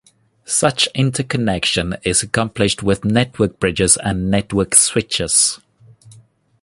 Such 0.45 0.89
interconnection 0.95 1.95
is 2.01 2.23
accomplished 2.23 2.81
with 2.81 3.05
network 3.05 3.59
bridges 3.59 3.97
and 3.97 4.31
network 4.31 4.73
switches. 4.73 5.59